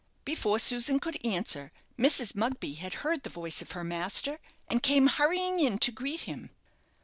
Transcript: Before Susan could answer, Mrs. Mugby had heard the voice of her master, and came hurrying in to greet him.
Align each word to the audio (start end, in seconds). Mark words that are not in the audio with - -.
Before 0.25 0.57
Susan 0.57 0.99
could 0.99 1.23
answer, 1.23 1.71
Mrs. 1.95 2.33
Mugby 2.33 2.73
had 2.73 2.95
heard 3.05 3.21
the 3.21 3.29
voice 3.29 3.61
of 3.61 3.73
her 3.73 3.83
master, 3.83 4.39
and 4.67 4.81
came 4.81 5.05
hurrying 5.05 5.59
in 5.59 5.77
to 5.77 5.91
greet 5.91 6.21
him. 6.21 6.49